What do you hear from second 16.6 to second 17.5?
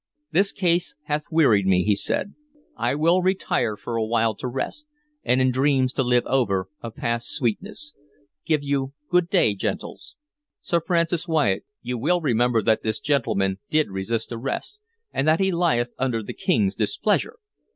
displeasure!"